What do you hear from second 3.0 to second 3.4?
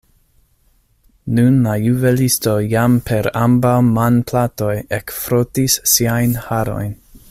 per